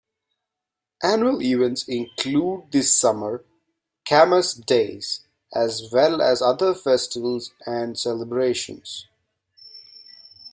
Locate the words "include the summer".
1.87-3.45